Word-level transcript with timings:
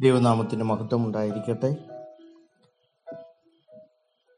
ദൈവനാമത്തിന് 0.00 0.62
മഹത്വം 0.62 1.04
ഉണ്ടായിരിക്കട്ടെ. 1.04 1.76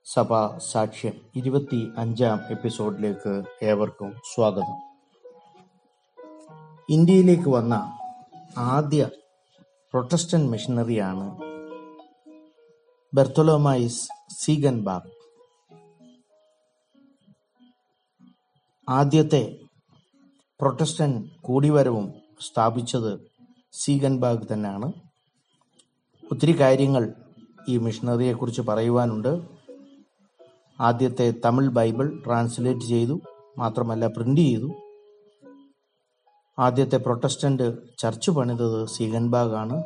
സഭാ 0.05 0.59
സാക്ഷ്യം 0.59 1.13
ഇരുപത്തി 1.37 1.89
അഞ്ചാം 1.99 2.41
എപ്പിസോഡിലേക്ക് 2.51 3.43
ഏവർക്കും 3.63 4.15
സ്വാഗതം. 4.35 4.77
ഇന്ത്യയിലേക്ക് 6.91 7.49
വന്ന 7.49 7.99
ആദ്യ 8.59 9.11
പ്രൊട്ടസ്റ്റന്റ് 9.65 10.51
മിഷണറിയാണ് 10.51 11.39
ബെർത്തലോമൈസ് 13.15 14.09
സീഗൻബാഗ് 14.31 15.11
ആദ്യത്തെ 18.89 19.59
പ്രൊട്ടസ്റ്റന്റ് 20.61 21.29
കൂടിവരവും 21.43 22.15
സ്ഥാപിച്ചത് 22.41 23.31
സീഗൻബാഗ് 23.73 24.53
തന്നെയാണ്. 24.53 25.08
ഒത്തിരി 26.33 26.61
കാര്യങ്ങൾ 26.61 27.13
ഈ 27.69 27.79
മിഷണറിയെക്കുറിച്ച് 27.79 28.61
പറയുവാനുണ്ട്. 28.61 29.41
ആദ്യത്തെ 30.81 31.35
തമിഴ് 31.45 31.71
ബൈബിൾ 31.71 32.23
ട്രാൻസ്ലേറ്റ് 32.27 32.81
ചെയ്തു 32.81 33.21
മാത്രമല്ല 33.59 34.07
പ്രിന്റ് 34.07 34.41
ചെയ്തു. 34.41 34.69
ആദ്യത്തെ 36.59 36.97
പ്രൊട്ടസ്റ്റന്റ് 36.97 37.67
ചർച്ച് 37.99 38.31
പണിതത് 38.31 38.87
സീഗൻബാഗ് 38.87 39.55
ആണ് 39.55 39.83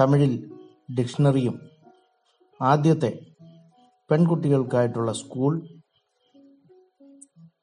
തമിഴിൽ 0.00 0.52
ഡിക്ഷണറിയും 0.98 1.56
ആദ്യത്തെ 2.62 3.10
പെൺകുട്ടികൾക്കായിട്ടുള്ള 4.10 5.12
സ്കൂൾ 5.12 5.52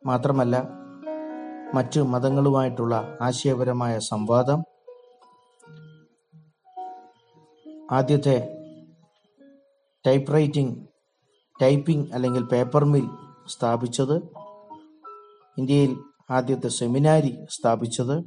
മാത്രമല്ല 0.06 0.56
മറ്റ് 1.74 2.02
മതങ്ങളുമായിട്ടുള്ള 2.02 3.18
ആശയപരമായ 3.22 4.00
സംവാദം 4.00 4.60
ആദ്യത്തെ 7.92 8.58
ടൈപ്പ് 10.08 10.34
റൈറ്റിംഗ് 10.34 10.88
ടൈപ്പിംഗ് 11.62 12.12
അല്ലെങ്കിൽ 12.14 12.44
പേപ്പർ 12.44 12.86
മിൽ 12.86 13.10
സ്ഥാപിച്ചത്. 13.48 14.22
ഇന്ത്യയിൽ 15.58 15.98
ആദ്യത്തെ 16.30 16.68
സെമിനാരി 16.68 17.38
സ്ഥാപിച്ചത്. 17.50 18.24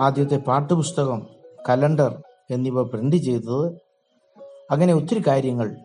ആദ്യത്തെ 0.00 0.36
പാഠപുസ്തകം 0.36 1.26
കലണ്ടർ 1.68 2.22
എന്നിവ 2.50 2.82
പ്രിന്റ് 2.82 3.16
ചെയ്തത്. 3.16 3.80
അങ്ങനെ 4.70 4.94
ഒത്തിരി 4.94 5.22
കാര്യങ്ങൾ 5.26 5.76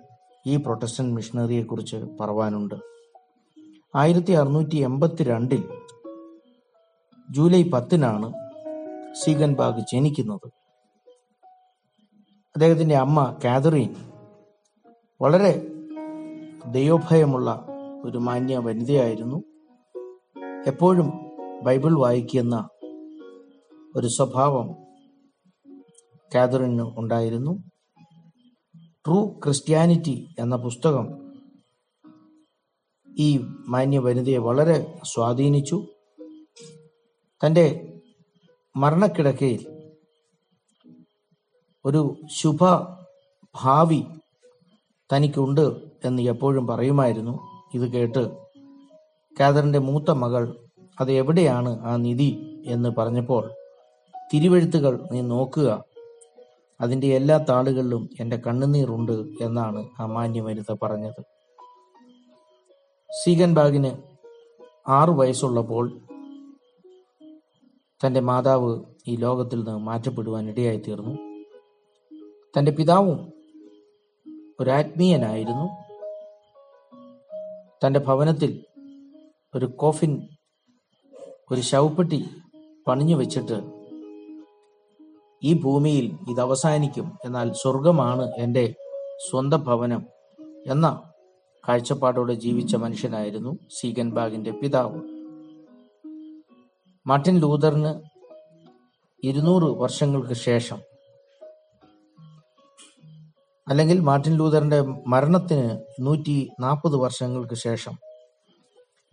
ഈ 0.47 0.55
പ്രൊട്ടസ്റ്റന്റ് 0.55 1.15
മിഷണറിയെക്കുറിച്ച് 1.15 1.97
പറവാനുണ്ട് 2.19 2.75
ആയിരത്തി 3.95 4.31
അറുന്നൂറ്റി 4.31 4.75
എൺപത്തി 4.75 5.23
രണ്ടിൽ 5.23 5.69
ജൂലൈ 7.31 7.63
പത്തിനാണ് 7.63 8.33
സീഗൻബാഗ് 9.13 9.79
ജനിക്കുന്നത്. 9.93 10.62
അദ്ദേഹത്തിന്റെ 12.55 12.95
അമ്മ 12.95 13.39
കാതറീൻ 13.43 13.95
വളരെ 15.21 15.71
ദൈവഭയമുള്ള 16.71 17.67
ഒരു 18.03 18.17
മാന്യ 18.17 18.57
വനിതയായിരുന്നു. 18.57 19.43
എപ്പോഴും 20.67 21.11
ബൈബിൾ 21.63 21.99
വായിക്കുന്ന 21.99 22.69
ഒരു 23.95 24.07
സ്വഭാവം 24.07 24.75
കാതറിന് 26.35 26.81
ഉണ്ടായിരുന്നു. 26.81 27.63
ട്രൂ 29.07 29.27
ക്രിസ്ത്യാനിറ്റി 29.27 30.35
എന്ന 30.39 30.55
പുസ്തകം 30.55 31.07
ഈ 33.19 33.39
മാന്യ 33.67 33.99
വനിതയെ 33.99 34.37
വളരെ 34.37 35.01
സ്വാധീനിച്ചു. 35.03 35.85
തന്റെ 37.45 37.93
മരണക്കിടക്കയിൽ 38.75 39.72
ഒരു 41.85 42.15
ശുഭ 42.31 42.63
ഭാവി 43.61 44.03
തനിക്കുണ്ട് 45.13 45.65
എന്ന് 46.05 46.21
എപ്പോഴും 46.21 46.67
പറയുമായിരുന്നു. 46.67 47.39
ഇത് 47.73 47.91
കേട്ട് 47.91 48.31
കാതറിന്റെ 49.39 49.79
മൂത്ത 49.79 50.11
മകൾ 50.11 50.57
അത് 50.99 51.11
എവിടെയാണ് 51.11 51.79
ആ 51.79 51.95
നിധി? 51.95 52.61
എന്ന് 52.65 52.89
പറഞ്ഞപ്പോൾ 52.97 53.51
തിരുവെഴുത്തുകൾ 54.33 55.07
നീ 55.11 55.21
നോക്കുക. 55.21 55.83
അതിന്റെ 56.81 57.07
എല്ലാ 57.07 57.37
താളുകളിലും 57.37 58.09
എന്റെ 58.19 58.37
കണ്ണുനീറുണ്ട് 58.37 59.11
എന്നാണ് 59.41 59.89
ആ 59.99 60.05
മാന്യമരുത 60.05 60.75
പറഞ്ഞത്. 60.83 61.21
സീഗൻബാഗിന് 63.23 63.91
ആറു 64.87 65.11
വയസ്സുള്ളപ്പോൾ 65.11 66.01
തന്റെ 68.05 68.19
മാതാവ് 68.19 68.81
ഈ 69.07 69.15
ലോകത്തിൽ 69.15 69.57
നിന്ന് 69.57 69.79
മാറ്റപ്പെടുവാൻ 69.79 70.49
ഇടയായി 70.49 70.77
തീർന്നു 70.77 71.22
തന്റെ 72.57 72.71
പിതാവും 72.71 73.33
ഒരാത്മീയനായിരുന്നു 74.59 75.67
തന്റെ 77.85 77.99
ഭവനത്തിൽ 77.99 78.65
ഒരു 79.55 79.65
കോഫിൻ 79.65 80.27
ഒരു 81.51 81.61
ശവപ്പെട്ടി 81.61 82.29
പണിഞ്ഞു 82.87 83.15
വെച്ചിട്ട് 83.15 83.57
ഈ 85.43 85.53
ഭൂമിയിൽ 85.53 86.31
ഇത് 86.31 86.41
അവസാനിക്കും. 86.41 87.17
എന്നാൽ 87.25 87.53
സ്വർഗമാണ് 87.53 88.31
എന്റെ 88.37 88.75
സ്വന്തം 89.29 89.63
ഭവനം 89.63 90.05
എന്ന 90.67 91.11
കാഴ്ചപ്പാടോടെ 91.69 92.33
ജീവിച്ച 92.33 92.75
മനുഷ്യനായിരുന്നു 92.75 93.57
സീഗൻ 93.79 94.11
ബാഗിന്റെ 94.11 94.51
പിതാവ്. 94.51 95.01
മാർട്ടിൻ 97.07 97.39
ലൂതറിന് 97.39 98.01
ഇരുന്നൂറ് 99.23 99.63
വർഷങ്ങൾക്ക് 99.63 100.33
ശേഷം 100.33 100.92
അല്ലെങ്കിൽ 103.69 103.99
മാർട്ടിൻ 103.99 104.33
ലൂതറിന്റെ 104.35 104.81
മരണത്തിന് 104.81 105.79
നൂറ്റി 105.99 106.51
നാൽപ്പത് 106.59 106.95
വർഷങ്ങൾക്ക് 106.95 107.55
ശേഷം 107.55 107.97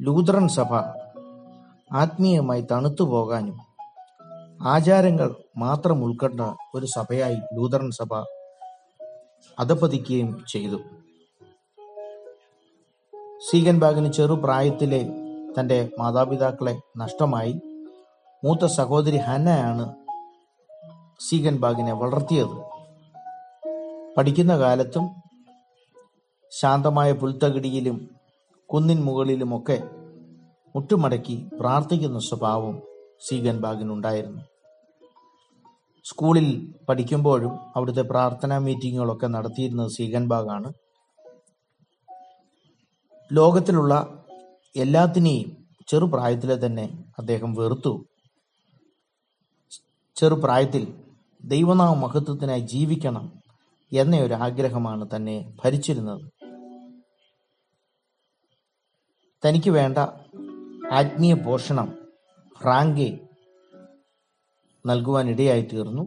ലൂതറൻ 0.02 0.48
സഭ 0.48 0.74
ആത്മീയമായി 1.92 2.60
തണുത്തു 2.60 3.04
പോകാനും 3.04 3.58
ആചാരങ്ങൾ 4.62 5.34
മാത്രം 5.56 6.04
ഉൾക്കൊണ്ട 6.04 6.40
ഒരു 6.74 6.86
സഭയായി 6.86 7.34
ലൂതറൻ 7.34 7.90
സഭ 7.90 8.14
അധപതിക്കുകയും 9.58 10.44
ചെയ്തു. 10.48 10.76
സീഗൻബാഗിന് 13.50 14.12
ചെറുപ്രായത്തിലെ 14.12 15.08
തന്റെ 15.60 15.88
മാതാപിതാക്കളെ 15.98 16.80
നഷ്ടമായി. 16.96 17.60
മൂത്ത 18.44 18.66
സഹോദരി 18.66 19.16
ഹന്നയാണ് 19.16 19.94
സീഗൻബാഗിനെ 21.20 21.92
വളർത്തിയത്. 21.92 22.79
പഠിക്കുന്ന 24.16 24.58
കാലത്തും 24.58 25.10
ശാന്തമായ 26.52 27.12
പുൽത്തകിടിയിലും 27.12 28.08
കുന്നിൻ 28.66 29.04
മുകളിലുമൊക്കെ 29.04 29.78
മുട്ടുമടക്കി 30.74 31.48
പ്രാർത്ഥിക്കുന്ന 31.60 32.18
സ്വഭാവം 32.18 32.82
സീഗൻബാഗിനുണ്ടായിരുന്നു 33.28 34.42
സ്കൂളിൽ 36.04 36.76
പഠിക്കുമ്പോഴും 36.88 37.58
അവിടുത്തെ 37.76 38.02
പ്രാർത്ഥനാ 38.02 38.58
മീറ്റിങ്ങുകളൊക്കെ 38.58 39.26
നടത്തിയിരുന്നത് 39.26 39.90
സീഗൻബാഗാണ് 39.90 40.72
ലോകത്തിലുള്ള 43.32 43.94
എല്ലാത്തിനെയും 44.76 45.56
ചെറുപ്രായത്തിലെ 45.88 46.66
തന്നെ 46.66 47.08
അദ്ദേഹം 47.18 47.54
വെറുത്തു. 47.54 48.06
ചെറുപ്രായത്തിൽ 50.16 50.92
ദൈവനാമ 51.44 51.94
മഹത്വത്തിനായി 51.94 52.60
ജീവിക്കണം 52.60 53.39
എന്ന 53.92 54.16
ഒരു 54.16 54.34
ആഗ്രഹമാണ് 54.34 55.16
തന്നെ 55.16 55.56
ഭരിച്ചിരുന്നത്. 55.64 56.30
തനിക്ക് 59.44 59.70
വേണ്ട 59.70 59.98
ആത്മീയ 60.92 61.34
പോഷണം 61.34 61.98
ഫ്രാങ്കെ 62.60 63.20
നൽകുവാൻ 64.86 65.28
ഇടയായി 65.28 65.62
തീർന്നു. 65.62 66.02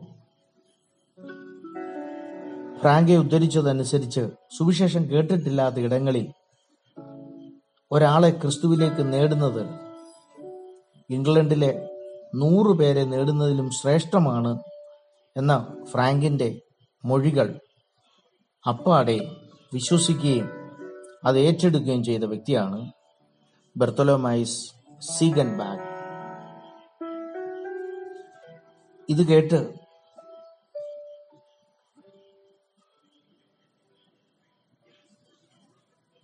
ഫ്രാങ്കെ 2.81 3.15
ഉദ്ധരിച്ചതനുസരിച്ച് 3.15 4.29
സുവിശേഷം 4.57 5.09
കേട്ടിട്ടില്ലാത്ത 5.09 5.75
ഇടങ്ങളിൽ 5.75 6.33
ഒരാളെ 7.91 8.29
ക്രിസ്തുവിലേക്ക് 8.29 9.13
നേടുന്നത് 9.13 9.67
ഇംഗ്ലണ്ടിലെ 11.09 11.89
നൂറ് 12.35 12.77
പേരെ 12.77 13.03
നേടുന്നതിലും 13.03 13.69
ശ്രേഷ്ഠമാണ് 13.69 14.59
എന്ന 15.37 15.75
ഫ്രാങ്കിന്റെ 15.83 16.61
മൊഴികൾ 17.05 17.59
അപ്പാടെ 18.65 19.17
വിശ്വസിക്കുകയും 19.71 20.47
അത് 21.25 21.37
ഏറ്റെടുക്കുകയും 21.37 22.03
ചെയ്ത 22.03 22.23
വ്യക്തിയാണ് 22.23 22.79
ബെർത്തലോമൈസ് 23.75 24.57
സീഗൻ 25.09 25.49
ബാഗ് 25.57 25.85
ഇത് 29.09 29.23
കേട്ട് 29.27 29.59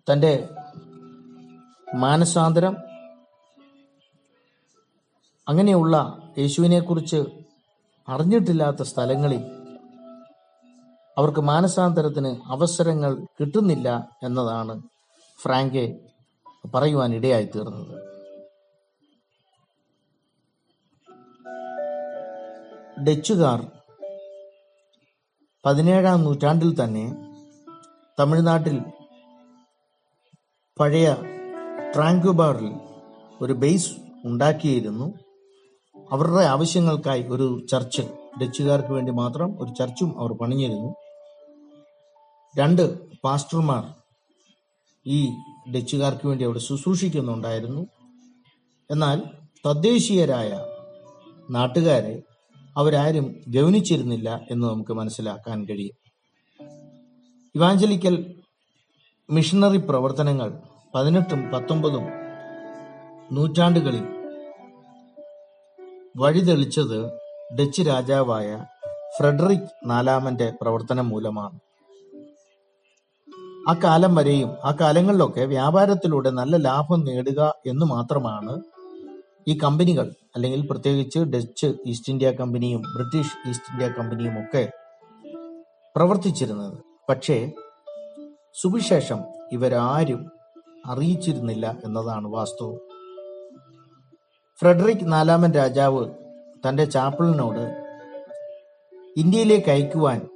തന്റെ 0.07 0.33
മാനസാന്തരം 2.01 2.75
അങ്ങനെയുള്ള 5.47 5.95
യേശുവിനെക്കുറിച്ച് 6.37 7.19
അറിഞ്ഞിട്ടില്ലാത്ത 8.07 8.81
സ്ഥലങ്ങളിൽ 8.81 9.41
അവർക്ക് 11.19 11.39
മാനസാന്തരത്തിന് 11.39 12.35
അവസരങ്ങൾ 12.45 13.25
കിട്ടുന്നില്ല 13.39 14.09
എന്നതാണ് 14.23 14.81
ഫ്രാങ്കെ 15.41 15.99
പറയുവാൻ 16.75 17.15
ഇടയായി 17.15 17.49
തീർന്നത്. 17.55 18.09
ഡച്ചുകാർ 23.03 23.71
പതിനേഴാം 25.65 26.23
നൂറ്റാണ്ടിൽ 26.23 26.83
തന്നെ 26.83 27.35
തമിഴ്നാട്ടിൽ 28.19 28.81
പഴയ 30.79 31.15
ട്രാങ്കുബാറിൽ 31.95 32.73
ഒരു 33.41 33.53
ബേസ് 33.53 33.91
ഉണ്ടാക്കിയിരുന്നു. 34.25 35.13
അവരുടെ 36.11 36.45
ആവശ്യങ്ങൾക്കായി 36.45 37.23
ഒരു 37.23 37.65
ചർച്ച് 37.71 38.01
ഡച്ചുകാർക്ക് 38.41 38.93
വേണ്ടി 38.93 39.11
മാത്രം 39.11 39.63
ഒരു 39.63 39.73
ചർച്ചും 39.79 40.19
അവർ 40.19 40.33
പണിഞ്ഞിരുന്നു. 40.33 41.08
രണ്ട് 42.57 42.99
പാസ്റ്റർമാർ 43.23 43.83
ഈ 45.05 45.29
ഡച്ചുകാർക്ക് 45.75 46.27
വേണ്ടി 46.27 46.45
അവിടെ 46.45 46.59
ശുശ്രൂഷിക്കുന്നുണ്ടായിരുന്നു. 46.59 47.87
എന്നാൽ 48.91 49.23
തദ്ദേശീയരായ 49.65 50.65
നാട്ടുകാരെ 51.49 52.21
അവരാരും 52.77 53.35
ഗവനിച്ചിരുന്നില്ല 53.47 54.47
എന്ന് 54.51 54.67
നമുക്ക് 54.67 54.91
മനസ്സിലാക്കാൻ 54.91 55.65
കഴിയും. 55.65 55.95
ഇവാഞ്ചലിക്കൽ 57.55 58.35
മിഷണറി 59.29 59.77
പ്രവർത്തനങ്ങൾ 59.77 60.61
പതിനെട്ടും 60.95 61.51
പത്തൊമ്പതും 61.51 62.03
നൂറ്റാണ്ടുകളിൽ 63.31 64.03
വഴിതെളിച്ചത് 66.17 67.09
ഡച്ച് 67.59 67.81
രാജാവായ 67.81 68.65
ഫ്രെഡറിക് 69.17 69.69
നാലാമന്റെ 69.85 70.53
പ്രവർത്തനം 70.61 71.09
മൂലമാണ്. 71.09 71.59
ആ 73.67 73.73
കാലം 73.83 74.15
വരെയും 74.15 74.49
ആ 74.65 74.77
കാലങ്ങളിലൊക്കെ 74.81 75.41
വ്യാപാരത്തിലൂടെ 75.41 76.29
നല്ല 76.29 76.55
ലാഭം 76.55 77.05
നേടുക 77.05 77.55
എന്ന് 77.65 77.85
മാത്രമാണ് 77.85 78.61
ഈ 79.47 79.57
കമ്പനികൾ 79.57 80.13
അല്ലെങ്കിൽ 80.35 80.67
പ്രത്യേകിച്ച് 80.67 81.19
ഡച്ച് 81.19 81.73
ഈസ്റ്റ് 81.85 82.11
ഇന്ത്യ 82.11 82.31
കമ്പനിയും 82.31 82.81
ബ്രിട്ടീഷ് 82.81 83.49
ഈസ്റ്റ് 83.49 83.71
ഇന്ത്യ 83.71 83.87
കമ്പനിയും 83.87 84.39
ഒക്കെ 84.39 84.71
പ്രവർത്തിച്ചിരുന്നത്. 85.95 86.77
പക്ഷേ 87.09 87.51
സുവിശേഷം 88.61 89.19
ഇവരാരും 89.51 90.31
അറിയിച്ചിരുന്നില്ല 90.85 91.77
എന്നതാണ് 91.85 92.27
വാസ്തവം. 92.27 92.77
ഫ്രെഡറിക് 94.59 95.11
നാലാമൻ 95.11 95.51
രാജാവ് 95.51 96.09
തന്റെ 96.67 96.85
ചാപ്പിളിനോട് 96.85 97.83
ഇന്ത്യയിലേക്ക് 99.17 99.69
അയക്കുവാൻ 99.69 100.27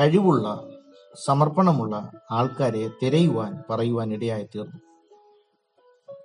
കഴിവുള്ള 0.00 0.69
സമർപ്പണമുള്ള 1.14 2.10
ആൾക്കാരെ 2.30 2.90
തിരയുവാൻ 3.02 3.62
പറയുവാൻ 3.70 4.12
ഇടയായി 4.12 4.42
തീർന്നു 4.42 4.80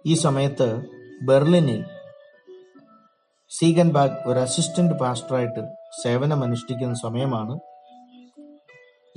ഈ 0.05 0.13
സമയത്ത് 0.13 0.83
ബെർലിനിൽ 1.23 1.85
സീഗൻബാഗ് 3.49 4.27
ഒരു 4.27 4.39
അസിസ്റ്റന്റ് 4.39 4.95
പാസ്റ്ററായിട്ട് 4.95 5.75
സേവനമനുഷ്ഠിക്കുന്ന 6.03 6.95
സമയമാണ്. 6.95 7.59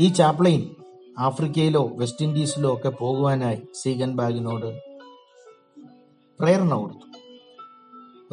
ഈ 0.00 0.09
ചാപ്ലൈൻ 0.09 0.75
ആഫ്രിക്കയിലോ 1.19 1.88
വെസ്റ്റ് 1.93 2.25
ഇൻഡീസിലോ 2.25 2.75
ഒക്കെ 2.75 2.88
പോകുവാനായി 2.88 3.62
സീഗൻബാഗിനോട് 3.82 4.82
പ്രേരണ 6.41 6.75
കൊടുത്തു. 6.75 7.19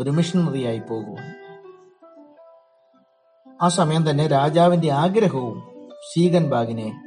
ഒരു 0.02 0.10
മിഷണറിയായി 0.10 0.80
പോകുവാൻ. 0.80 1.36
ആ 3.62 3.68
സമയം 3.68 4.10
തന്നെ 4.10 4.28
രാജാവിന്റെ 4.28 4.92
ആഗ്രഹവും 4.92 5.64
സീഗൻബാഗിനെ 6.14 7.05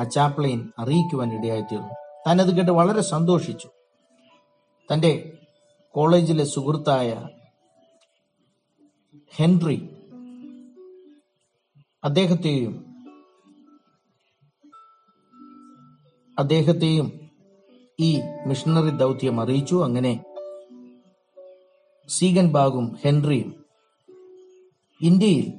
ആ 0.00 0.04
ചാപ്ലൈൻ 0.04 0.72
അറിയിക്കുവാൻ 0.78 1.34
ഇടയായിത്തീർന്നു. 1.34 1.94
താൻ 2.26 2.40
അത് 2.40 2.56
കേട്ട് 2.56 2.70
വളരെ 2.70 3.00
സന്തോഷിച്ചു. 3.00 3.68
തന്റെ 4.92 5.38
കോളേജിലെ 5.90 6.44
സുഹൃത്തായ 6.44 7.28
ഹെൻറി 9.36 9.96
അദ്ദേഹത്തെയും 12.04 12.92
അദ്ദേഹത്തെയും 16.38 17.30
ഈ 18.00 18.20
മിഷണറി 18.46 18.90
ദൗത്യം 18.90 19.40
അറിയിച്ചു. 19.40 19.84
അങ്ങനെ 19.84 20.24
സീഗൻ 22.08 22.52
ബാഗും 22.52 22.96
ഹെൻറിയും 23.04 23.64
ഇന്ത്യയിൽ 25.00 25.52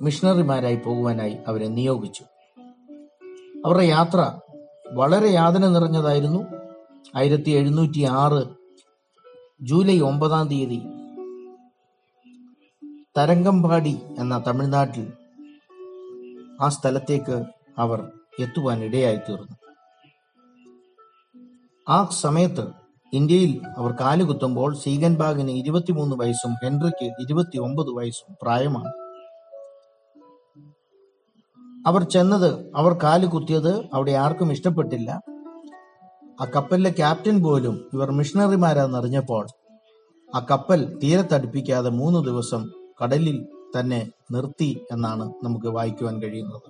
മിഷണറിമാരായി 0.00 0.76
പോകുവാനായി 0.76 1.36
അവരെ 1.46 1.68
നിയോഗിച്ചു. 1.68 2.24
അവരുടെ 3.66 3.84
യാത്ര 3.84 4.32
വളരെ 4.92 5.30
യാതന 5.30 5.68
നിറഞ്ഞതായിരുന്നു. 5.68 6.40
ആയിരത്തി 7.16 7.50
എഴുന്നൂറ്റി 7.50 8.02
ആറ് 8.02 8.42
ജൂലൈ 9.62 10.00
ഒമ്പതാം 10.00 10.48
തീയതി 10.48 10.80
തരംഗമ്പാടി 13.18 14.02
എന്ന 14.18 14.42
തമിഴ്നാട്ടിൽ 14.46 15.12
ആ 16.60 16.68
സ്ഥലത്തേക്ക് 16.68 17.44
അവർ 17.78 18.00
എത്തുവാൻ 18.40 18.84
ഇടയായി 18.84 19.16
തീർന്നു 19.16 19.56
ആ 21.88 22.04
സമയത്ത് 22.04 22.64
ഇന്ത്യയിൽ 23.14 23.60
അവർ 23.76 23.92
കാലുകുത്തുമ്പോൾ 24.00 24.74
സീഗൻബാഗിന് 24.74 25.50
ഇരുപത്തിമൂന്ന് 25.50 26.16
വയസ്സും 26.16 26.52
ഹെൻറിക്ക് 26.52 27.04
ഇരുപത്തി 27.04 27.58
ഒമ്പത് 27.58 27.90
വയസ്സും 27.96 28.36
പ്രായമാണ്. 28.42 28.99
അവർ 31.86 32.02
ചെന്നത് 32.02 32.72
അവർ 32.76 32.92
കാൽ 32.92 33.26
കുത്തിയത് 33.26 33.90
അവിടെ 33.94 34.12
ആർക്കും 34.12 34.52
ഇഷ്ടപ്പെട്ടില്ല. 34.52 35.20
ആ 36.40 36.46
കപ്പലിലെ 36.56 36.90
ക്യാപ്റ്റൻ 36.90 37.42
പോലും 37.42 37.90
ഇവർ 37.94 38.10
മിഷണറിമാരാണെന്നറിഞ്ഞപ്പോൾ 38.10 39.46
ആ 40.34 40.46
കപ്പൽ 40.50 40.98
തീരത്തടുപ്പിക്കാതെ 41.02 41.90
മൂന്ന് 41.90 42.24
ദിവസം 42.24 42.70
കടലിൽ 43.02 43.46
തന്നെ 43.78 44.10
നിർത്തി 44.30 44.86
എന്നാണ് 44.92 45.32
നമുക്ക് 45.44 45.66
വായിക്കുവാൻ 45.66 46.22
കഴിയുന്നത്. 46.22 46.68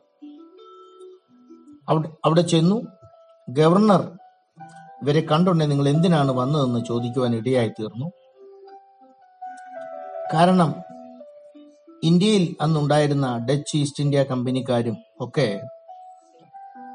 അവിടെ 1.88 2.08
അവിടെ 2.24 2.40
ചെന്നു. 2.40 2.82
ഗവർണർ 3.48 4.12
ഇവരെ 5.02 5.20
കണ്ടുണ്ടെ 5.20 5.66
നിങ്ങൾ 5.66 5.88
എന്തിനാണ് 5.88 6.30
വന്നതെന്ന് 6.30 6.84
ചോദിക്കുവാൻ 6.84 7.34
ഇടയായി 7.34 7.68
തീർന്നു 7.68 8.06
കാരണം 10.34 10.74
ഇന്ത്യയിൽ 12.02 12.56
അന്നുണ്ടായിരുന്ന 12.60 13.46
ഡച്ച് 13.50 13.76
ഈസ്റ്റ് 13.76 14.04
ഇന്ത്യ 14.04 14.22
കമ്പനിക്കാരും 14.22 14.96
ഒക്കെ 15.20 15.60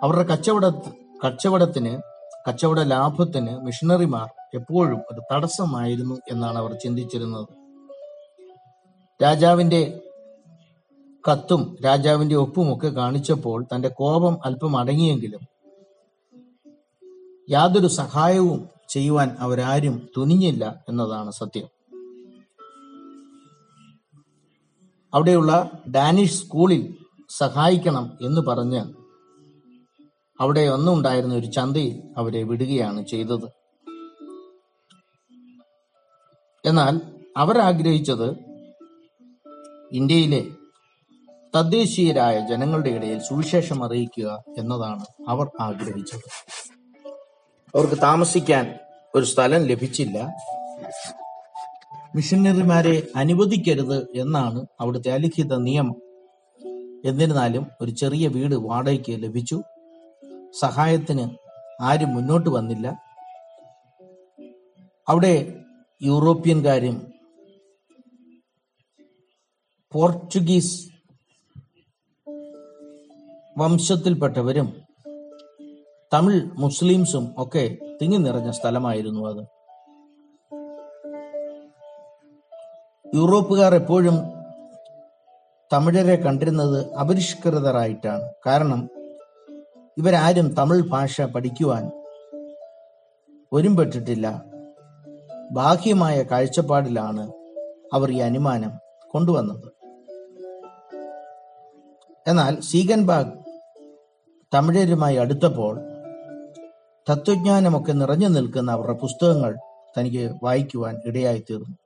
അവരുടെ 0.03 0.23
കച്ചവട 0.23 0.69
കച്ചവടത്തിന് 1.25 2.01
കച്ചവട 2.47 2.79
ലാഭത്തിന് 2.79 3.59
മിഷണറിമാർ 3.59 4.29
എപ്പോഴും 4.53 5.01
ഒരു 5.11 5.21
തടസ്സമായിരുന്നു 5.33 6.15
എന്നാണ് 6.31 6.57
അവർ 6.57 6.73
ചിന്തിച്ചിരുന്നത്. 6.73 7.47
രാജാവിന്റെ 9.23 10.01
കത്തും 11.31 11.77
രാജാവിന്റെ 11.85 12.35
ഒപ്പും 12.35 12.77
ഒക്കെ 12.77 12.87
കാണിച്ചപ്പോൾ 12.87 13.65
തന്റെ 13.75 13.87
കോപം 13.87 14.37
അല്പം 14.45 14.77
അടങ്ങിയെങ്കിലും 14.77 15.39
യാതൊരു 17.49 17.87
സഹായവും 17.87 18.69
ചെയ്യുവാൻ 18.89 19.35
അവരാരും 19.39 20.09
തുനിഞ്ഞില്ല 20.17 20.83
എന്നതാണ് 20.89 21.31
സത്യം. 21.31 21.67
അവിടെയുള്ള 25.13 25.69
ഡാനിഷ് 25.95 26.43
സ്കൂളിൽ 26.43 27.04
സഹായിക്കണം 27.29 28.17
എന്ന് 28.21 28.41
പറഞ്ഞ് 28.41 28.85
അവിടെ 30.39 30.61
അന്നുണ്ടായിരുന്ന 30.61 31.35
ഒരു 31.35 31.45
ചന്തയിൽ 31.45 32.01
അവരെ 32.17 32.43
വിടുകയാണ് 32.43 33.07
ചെയ്തത്. 33.07 33.49
എന്നാൽ 36.65 37.01
അവർ 37.37 37.57
ആഗ്രഹിച്ചത് 37.57 38.37
ഇന്ത്യയിലെ 39.91 40.47
തദ്ദേശീയരായ 41.55 42.47
ജനങ്ങളുടെ 42.49 42.89
ഇടയിൽ 42.89 43.19
സുവിശേഷം 43.19 43.83
അറിയിക്കുക 43.83 44.43
എന്നതാണ് 44.57 45.05
അവർ 45.27 45.47
ആഗ്രഹിച്ചത്. 45.59 46.29
അവർക്ക് 47.75 48.01
താമസിക്കാൻ 48.01 48.79
ഒരു 49.15 49.25
സ്ഥലം 49.25 49.63
ലഭിച്ചില്ല. 49.63 50.33
മിഷനറിമാരെ 52.15 53.07
അനുവദിക്കരുത് 53.15 54.07
എന്നാണ് 54.15 54.65
അവിടുത്തെ 54.79 55.11
അലിഖിത 55.11 55.55
നിയമം. 55.55 56.04
എന്നിരുന്നാലും 57.05 57.67
ഒരു 57.81 57.91
ചെറിയ 57.91 58.27
വീട് 58.27 58.55
വാടകയ്ക്ക് 58.55 59.23
ലഭിച്ചു. 59.23 59.61
സഹായത്തിന് 60.59 61.29
ആരും 61.81 62.15
മുന്നോട്ട് 62.15 62.49
വന്നില്ല. 62.49 63.01
അവിടെ 65.09 65.63
യൂറോപ്യൻകാരും 66.01 67.11
പോർച്ചുഗീസ് 69.91 70.89
വംശത്തിൽപ്പെട്ടവരും 73.57 74.81
തമിഴ് 76.13 76.41
മുസ്ലിംസും 76.57 77.35
ഒക്കെ 77.37 77.77
തിങ്ങി 78.01 78.17
നിറഞ്ഞ 78.17 78.51
സ്ഥലമായിരുന്നു 78.51 79.27
അത്. 79.29 79.45
യൂറോപ്പുകാർ 83.15 83.75
എപ്പോഴും 83.75 84.34
തമിഴരെ 85.75 86.15
കണ്ടിരുന്നത് 86.15 86.93
അപരിഷ്കൃതരായിട്ടാണ്. 86.93 88.29
കാരണം 88.47 88.89
ഇവരാരും 89.97 90.53
തമിഴ് 90.53 90.81
ഭാഷ 90.81 91.21
പഠിക്കുവാൻ 91.21 91.91
ഒരുമ്പെട്ടിട്ടില്ല. 93.53 94.45
ബാഹ്യമായ 95.51 96.23
കാഴ്ചപ്പാടിലാണ് 96.23 97.31
അവർ 97.93 98.11
ഈ 98.11 98.17
അനുമാനം 98.17 98.71
കൊണ്ടുവന്നത്. 99.11 99.71
എന്നാൽ 102.27 102.59
സീഗൻ 102.59 103.05
ബാഗ് 103.05 103.33
തമിഴരുമായി 104.53 105.15
അടുത്തപ്പോൾ 105.15 105.79
തത്വജ്ഞാനമൊക്കെ 107.09 107.91
നിറഞ്ഞു 107.91 108.27
നിൽക്കുന്ന 108.27 108.71
അവരുടെ 108.71 108.93
പുസ്തകങ്ങൾ 108.93 109.55
തനിക്ക് 109.97 110.35
വായിക്കുവാൻ 110.43 111.01
ഇടയായി 111.05 111.05
ഇടയായിത്തീർന്നു. 111.05 111.77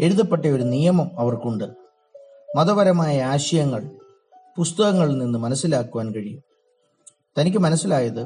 എഴുതപ്പെട്ട 0.00 0.46
ഒരു 0.46 0.62
നിയമം 0.62 1.10
അവർക്കുണ്ട്. 1.18 1.85
മതപരമായ 2.56 3.22
ആശയങ്ങൾ 3.22 3.90
പുസ്തകങ്ങളിൽ 4.56 5.18
നിന്ന് 5.18 5.38
മനസ്സിലാക്കുവാൻ 5.38 6.14
കഴിയും. 6.14 6.42
തനിക്ക് 7.38 7.58
മനസ്സിലായത് 7.58 8.20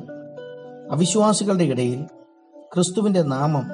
അവിശ്വാസികളുടെ 0.91 1.65
ഇടയിൽ 1.65 2.03
ക്രിസ്തുവിന്റെ 2.75 3.23
നാമം 3.23 3.65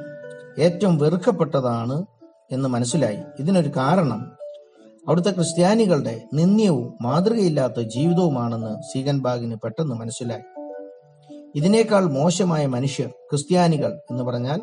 ഏറ്റവും 0.59 0.99
വെറുക്കപ്പെട്ടതാണ് 0.99 2.07
എന്ന് 2.51 2.69
മനസ്സിലായി. 2.69 3.19
ഇതിനൊരു 3.41 3.71
കാരണം 3.77 4.33
അവിടുത്തെ 5.09 5.31
ക്രിസ്ത്യാനികളുടെ 5.31 6.23
നിന്ദ്യവും 6.35 6.95
മാതൃകയില്ലാത്ത 7.03 7.81
ജീവിതവുമാണെന്ന് 7.81 8.83
സീഗൻബാഗിന് 8.83 9.57
പെട്ടെന്ന് 9.65 9.95
മനസ്സിലായി. 9.95 10.43
ഇതിനേക്കാൾ 11.55 12.05
മോശമായ 12.05 12.67
മനുഷ്യർ 12.67 13.09
ക്രിസ്ത്യാനികൾ 13.09 14.01
എന്ന് 14.11 14.25
പറഞ്ഞാൽ 14.25 14.61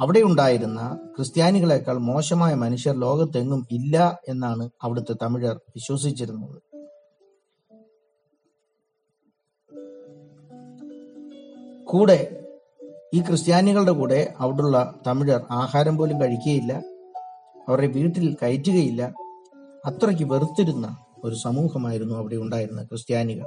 അവിടെ 0.00 0.20
ഉണ്ടായിരുന്ന 0.20 0.98
ക്രിസ്ത്യാനികളെക്കാൾ 1.16 1.98
മോശമായ 1.98 2.54
മനുഷ്യർ 2.54 3.00
ലോകത്തെങ്ങും 3.00 3.66
ഇല്ല 3.70 4.20
എന്നാണ് 4.28 4.70
അവിടുത്തെ 4.82 5.14
തമിഴർ 5.22 5.60
വിശ്വസിച്ചിരുന്നത്. 5.68 6.62
കൂടെ 11.84 12.44
ഈ 13.14 13.20
ക്രിസ്ത്യാനികളുടെ 13.20 13.92
കൂടെ 13.92 14.34
അവിടുള്ള 14.38 14.94
തമിഴർ 15.06 15.40
ആഹാരം 15.50 15.96
പോലും 15.96 16.20
കഴിക്കുകയില്ല. 16.20 16.72
അവരുടെ 17.68 17.86
വീട്ടിൽ 17.86 18.36
കയറ്റുകയില്ല. 18.42 19.14
അത്രയ്ക്ക് 19.86 20.24
വെറുത്തിരുന്ന 20.24 20.96
ഒരു 21.24 21.34
സമൂഹമായിരുന്നു 21.34 22.14
അവിടെ 22.14 22.36
ഉണ്ടായിരുന്ന 22.36 22.84
ക്രിസ്ത്യാനികൾ. 22.84 23.44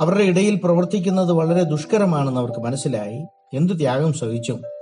അവരുടെ 0.00 0.22
ഇടയിൽ 0.22 0.60
പ്രവർത്തിക്കുന്നത് 0.64 1.32
വളരെ 1.32 1.62
ദുഷ്കരമാണെന്ന് 1.62 2.40
അവർക്ക് 2.40 2.60
മനസ്സിലായി. 2.60 3.26
എന്ത് 3.54 3.78
ത്യാഗം 3.78 4.12
സഹിച്ചും 4.12 4.75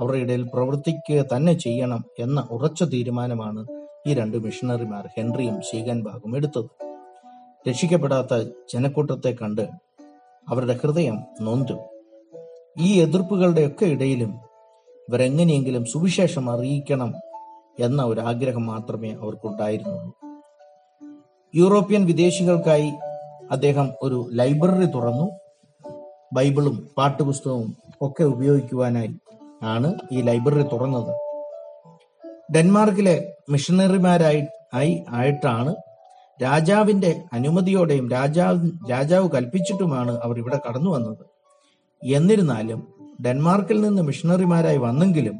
അവരുടെ 0.00 0.18
ഇടയിൽ 0.18 0.42
പ്രവർത്തിക്കുക 0.42 1.24
തന്നെ 1.36 1.52
ചെയ്യണം 1.52 2.04
എന്ന 2.18 2.48
ഉറച്ച 2.50 2.82
തീരുമാനമാണ് 2.82 3.66
ഈ 4.06 4.14
രണ്ട് 4.14 4.36
മിഷണറിമാർ 4.36 5.06
ഹെൻറിയും 5.06 5.62
സീഗൻബാഗും 5.62 6.36
എടുത്തത്. 6.36 6.64
രക്ഷിക്കപ്പെടാത്ത 7.68 8.48
ജനക്കൂട്ടത്തെ 8.72 9.36
കണ്ട് 9.42 9.68
അവരുടെ 10.48 10.78
ഹൃദയം 10.82 11.24
നൊന്തു. 11.40 11.72
ഈ 12.78 13.00
എതിർപ്പുകളുടെയൊക്കെ 13.00 13.84
ഇടയിലും 13.84 14.34
ഇവരെങ്ങനെയെങ്കിലും 15.08 15.84
സുവിശേഷം 15.84 16.50
അറിയിക്കണം 16.50 17.14
എന്ന 17.80 18.02
ഒരു 18.02 18.20
ആഗ്രഹം 18.20 18.66
മാത്രമേ 18.66 19.10
അവർക്കുണ്ടായിരുന്നുള്ളൂ. 19.12 20.16
യൂറോപ്യൻ 21.54 22.04
വിദേശികൾക്കായി 22.04 22.92
അദ്ദേഹം 23.50 23.90
ഒരു 24.02 24.28
ലൈബ്രറി 24.32 24.84
തുറന്നു. 24.84 25.30
ബൈബിളും 26.32 26.88
പാട്ടുപുസ്തകവും 26.96 27.76
ഒക്കെ 28.02 28.24
ഉപയോഗിക്കുവാനായി 28.24 29.10
ആണ് 29.62 29.94
ഈ 30.12 30.22
ലൈബ്രറി 30.22 30.62
തുറന്നത്. 30.62 31.12
ഡെൻമാർക്കിലെ 32.54 33.32
മിഷണറിമാരായി 33.48 34.42
ആയി 34.74 35.04
ആയിട്ടാണ് 35.08 35.74
രാജാവിന്റെ 36.42 37.22
അനുമതിയോടെയും 37.32 38.10
രാജാവ് 38.10 38.70
രാജാവ് 38.90 39.28
കൽപ്പിച്ചിട്ടുമാണ് 39.30 40.20
അവർ 40.24 40.38
ഇവിടെ 40.38 40.60
കടന്നു 40.68 40.90
വന്നത്. 40.90 41.24
എന്നിരുന്നാലും 42.04 42.88
ഡെൻമാർക്കിൽ 43.26 43.80
നിന്ന് 43.80 44.02
മിഷണറിമാരായി 44.02 44.76
വന്നെങ്കിലും 44.76 45.38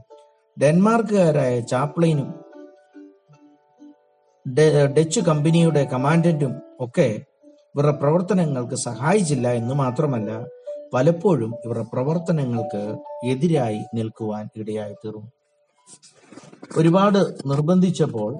ഡെൻമാർക്കുകാരായ 0.61 1.61
ചാപ്ലൈനും 1.61 2.35
ഡച്ച് 4.99 5.21
കമ്പനിയുടെ 5.21 5.89
കമാൻഡന്റും 5.93 6.63
ഒക്കെ 6.81 7.21
ഇവരുടെ 7.75 7.93
പ്രവർത്തനങ്ങൾക്ക് 7.93 8.75
സഹായിച്ചില്ല 8.75 9.49
എന്ന് 9.53 9.75
മാത്രമല്ല 9.75 10.47
പലപ്പോഴും 10.95 11.55
ഇവരുടെ 11.65 11.87
പ്രവർത്തനങ്ങൾക്ക് 11.93 12.97
എതിരായി 13.27 13.81
നിൽക്കുവാൻ 13.95 14.49
ഇടയായി 14.57 14.93
തീർന്നു 14.93 15.31
ഒരുപാട് 16.77 17.19
നിർബന്ധിച്ചപ്പോൾ 17.47 18.39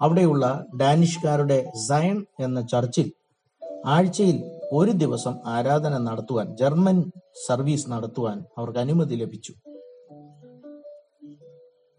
അവിടെയുള്ള 0.00 0.64
ഡാനിഷ്കാരുടെ 0.80 1.72
സയൺ 1.88 2.26
എന്ന 2.40 2.60
ചർച്ചിൽ 2.60 3.12
ആഴ്ചയിൽ 3.86 4.44
ഒരു 4.72 4.90
ദിവസം 4.90 5.38
ആരാധന 5.46 5.98
നടത്തുവാൻ 5.98 6.56
ജർമ്മൻ 6.56 7.12
സർവീസ് 7.46 7.90
നടത്തുവാൻ 7.90 8.44
അവർക്ക് 8.58 8.78
അനുമതി 8.78 9.14
ലഭിച്ചു. 9.14 9.52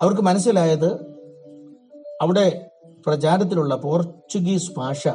അവർക്ക് 0.02 0.22
മനസ്സിലായത് 0.22 0.90
അവിടെ 2.22 2.70
പ്രചാരത്തിലുള്ള 3.06 3.76
പോർച്ചുഗീസ് 3.76 4.72
ഭാഷ 4.78 5.08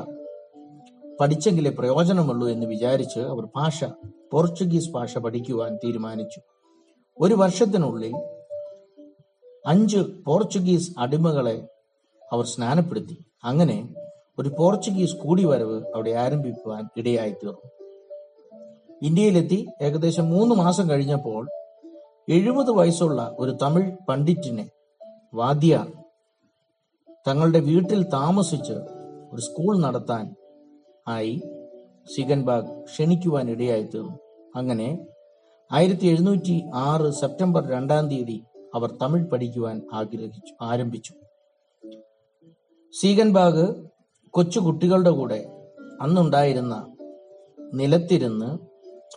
പഠിച്ചെങ്കിലേ 1.20 1.70
പ്രയോജനമുള്ളൂ 1.70 2.49
എന്ന് 2.49 2.66
വിചാരിച്ച് 2.66 3.20
അവർ 3.20 3.44
ഭാഷ 3.56 3.85
പോർച്ചുഗീസ് 4.32 4.90
ഭാഷ 4.90 5.18
പഠിക്കുവാൻ 5.18 5.78
തീരുമാനിച്ചു. 5.85 6.40
ഒരു 7.20 7.35
വർഷത്തിനുള്ളിൽ 7.35 8.14
അഞ്ച് 9.66 9.99
പോർച്ചുഗീസ് 10.26 10.94
അടിമകളെ 10.99 11.68
അവർ 12.32 12.44
സ്നാനപ്പെടുത്തി. 12.44 13.16
അങ്ങനെ 13.44 13.94
ഒരു 14.38 14.49
പോർച്ചുഗീസ് 14.58 15.16
കൂടിവരവ് 15.16 15.82
അവിടെ 15.94 16.11
ആരംഭിക്കുവാൻ 16.11 16.88
ഇടയായി 16.97 17.30
തീർന്നു 17.30 17.70
ഇന്ത്യയിലെത്തി 19.02 19.66
ഏകദേശം 19.82 20.30
മൂന്ന് 20.30 20.54
മാസം 20.54 20.90
കഴിഞ്ഞപ്പോൾ 20.90 21.49
എഴുപത് 22.28 22.70
വയസ്സുള്ള 22.70 23.37
ഒരു 23.38 23.56
തമിഴ് 23.62 23.90
പണ്ഡിറ്റിനെ 24.08 24.70
വാദ്യാർ 25.35 25.92
തങ്ങളുടെ 27.28 27.61
വീട്ടിൽ 27.61 28.04
താമസിച്ച് 28.04 28.73
ഒരു 29.32 29.40
സ്കൂൾ 29.40 29.80
നടത്താൻ 29.80 30.35
ആയി 31.08 31.40
സിഗൻബാഗ് 32.14 32.84
ക്ഷണിക്കുവാൻ 32.84 33.50
ഇടയായി 33.50 33.82
തീർന്നു 33.82 34.18
അങ്ങനെ 34.56 35.06
ആയിരത്തി 35.72 36.06
എഴുന്നൂറ്റി 36.06 36.64
ആറ് 36.74 37.10
സെപ്റ്റംബർ 37.10 37.68
രണ്ടാം 37.68 38.08
തീയതി 38.08 38.42
അവർ 38.74 38.90
തമിഴ് 39.02 39.24
പഠിക്കുവാൻ 39.24 39.82
ആഗ്രഹിച്ചു 39.92 40.54
ആരംഭിച്ചു. 40.62 41.12
സീഗൻബാഗ് 43.00 43.64
കൊച്ചു 44.30 44.60
കുട്ടികളുടെ 44.60 45.10
കൂടെ 45.10 45.40
അന്നുണ്ടായിരുന്ന 46.00 46.94
നിലത്തിരുന്ന് 47.74 48.58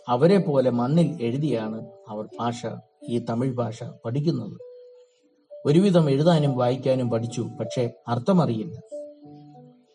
അവരെ 0.08 0.38
പോലെ 0.38 0.70
മണ്ണിൽ 0.70 1.22
എഴുതിയാണ് 1.22 1.86
അവർ 2.08 2.24
ഭാഷ 2.40 2.66
ഈ 3.08 3.18
തമിഴ് 3.30 3.54
ഭാഷ 3.54 3.84
പഠിക്കുന്നത്. 4.04 4.56
ഒരുവിധം 5.66 6.10
എഴുതാനും 6.10 6.56
വായിക്കാനും 6.56 7.10
പഠിച്ചു 7.10 7.42
പക്ഷെ 7.60 7.90
അർത്ഥമറിയില്ല. 8.08 9.01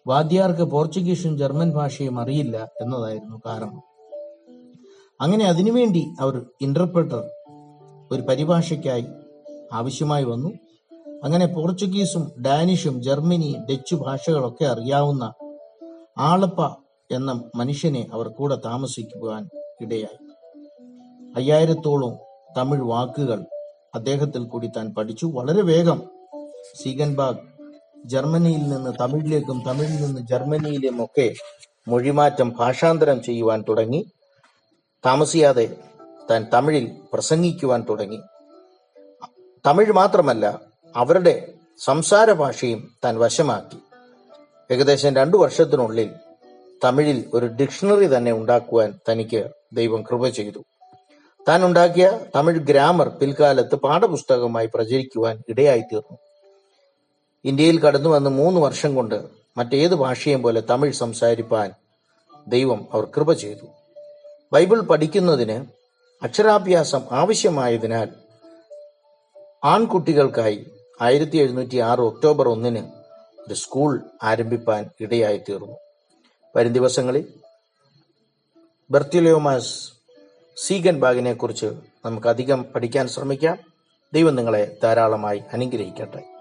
വാദ്യാർക്ക് 0.07 0.61
പോർച്ചുഗീസും 0.61 1.37
ജർമ്മൻ 1.37 1.71
ഭാഷയും 1.71 2.19
അറിയില്ല 2.19 2.71
എന്നതായിരുന്നു 2.81 3.41
കാരണം. 3.45 3.81
അങ്ങനെ 5.21 5.45
അതിനുവേണ്ടി 5.45 6.07
അവർ 6.19 6.45
ഇന്റർപ്രറ്റർ 6.61 7.29
ഒരു 8.11 8.21
പരിഭാഷയ്ക്കായി 8.21 9.05
ആവശ്യമായി 9.73 10.23
വന്നു. 10.23 10.49
അങ്ങനെ 11.23 11.45
പോർച്ചുഗീസും 11.45 12.31
ഡാനിഷും 12.45 13.03
ജർമ്മനി 13.03 13.55
ഡച്ച് 13.71 13.95
ഭാഷകളൊക്കെ 13.95 14.65
അറിയാവുന്ന 14.65 15.33
ആളപ്പ 16.17 16.65
എന്ന 17.11 17.43
മനുഷ്യനെ 17.55 18.07
അവർ 18.13 18.27
കൂടെ 18.27 18.57
താമസിക്കുവാൻ 18.65 19.49
ഇടയായി. 19.81 20.27
അയ്യായിരത്തോളം 21.35 22.17
തമിഴ് 22.57 22.81
വാക്കുകൾ 22.81 23.45
അദ്ദേഹത്തിൽ 23.95 24.43
കൂടി 24.43 24.67
താൻ 24.67 24.93
പഠിച്ചു. 24.93 25.25
വളരെ 25.25 25.61
വേഗം 25.61 26.01
സീഗൻബാഗ് 26.83 27.56
ജർമ്മനിയിൽ 28.05 28.69
നിന്ന് 28.69 28.91
തമിഴിലേക്കും 29.01 29.63
തമിഴിൽ 29.67 29.95
നിന്ന് 29.95 30.21
ജർമ്മനിയിലും 30.21 31.03
ഒക്കെ 31.03 31.33
മൊഴിമാറ്റം 31.87 32.53
ഭാഷാന്തരം 32.57 33.23
ചെയ്യുവാൻ 33.23 33.63
തുടങ്ങി. 33.69 34.05
താമസിയാതെ 35.05 35.75
താൻ 36.31 36.47
തമിഴിൽ 36.53 36.91
പ്രസംഗിക്കുവാൻ 37.13 37.85
തുടങ്ങി. 37.89 38.21
തമിഴ് 39.67 39.91
മാത്രമല്ല 39.91 40.61
അവരുടെ 40.95 41.53
സംസാര 41.79 42.31
ഭാഷയും 42.31 42.95
താൻ 43.05 43.19
വശമാക്കി. 43.19 43.77
ഏകദേശം 44.73 45.15
രണ്ടു 45.15 45.37
വർഷത്തിനുള്ളിൽ 45.37 46.13
തമിഴിൽ 46.83 47.25
ഒരു 47.33 47.45
ഡിക്ഷണറി 47.45 48.17
തന്നെ 48.17 48.31
ഉണ്ടാക്കുവാൻ 48.31 48.99
തനിക്ക് 49.09 49.51
ദൈവം 49.73 50.01
കൃപ 50.01 50.27
ചെയ്തു. 50.27 50.59
താൻ 51.47 51.65
ഉണ്ടാക്കിയ 51.65 52.19
തമിഴ് 52.35 52.59
ഗ്രാമർ 52.59 53.09
പിൽക്കാലത്ത് 53.09 53.75
പാഠപുസ്തകമായി 53.75 54.69
പ്രചരിക്കുവാൻ 54.73 55.41
ഇടയായിത്തീർന്നു. 55.49 56.17
ഇന്ത്യയിൽ 57.45 57.79
കടന്നു 57.79 58.09
വന്ന് 58.09 58.29
മൂന്ന് 58.29 58.61
വർഷം 58.61 58.95
കൊണ്ട് 58.95 59.23
മറ്റേത് 59.57 59.95
ഭാഷയും 59.95 60.41
പോലെ 60.41 60.63
തമിഴ് 60.69 60.93
സംസാരിപ്പാൻ 60.93 61.71
ദൈവം 62.47 62.87
അവർ 62.93 63.05
കൃപ 63.05 63.33
ചെയ്തു. 63.33 63.65
ബൈബിൾ 64.53 64.79
പഠിക്കുന്നതിന് 64.81 65.65
അക്ഷരാഭ്യാസം 66.23 67.01
ആവശ്യമായതിനാൽ 67.11 68.09
ആൺകുട്ടികൾക്കായി 69.63 70.71
ആയിരത്തി 71.01 71.37
എഴുന്നൂറ്റി 71.37 71.77
ആറ് 71.77 71.99
ഒക്ടോബർ 71.99 72.49
ഒന്നിന് 72.49 72.87
ഒരു 73.47 73.53
സ്കൂൾ 73.53 74.01
ആരംഭിപ്പാൻ 74.23 74.89
ഇടയായി 74.99 75.37
തീർന്നു. 75.37 75.77
വരും 76.55 76.73
ദിവസങ്ങളിൽ 76.73 77.33
ബർത്തിലോമാസ് 78.91 79.91
സീഗൻ 80.57 80.99
ബാഗിനെ 80.99 81.33
കുറിച്ച് 81.33 81.65
നമുക്ക് 82.05 82.27
അധികം 82.27 82.63
പഠിക്കാൻ 82.63 83.07
ശ്രമിക്കാം. 83.07 83.57
ദൈവം 84.13 84.35
നിങ്ങളെ 84.35 84.77
ധാരാളമായി 84.83 85.43
അനുഗ്രഹിക്കട്ടെ. 85.53 86.36